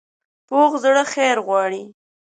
پوخ 0.47 0.71
زړه 0.83 1.03
خیر 1.13 1.37
غواړي 1.47 1.81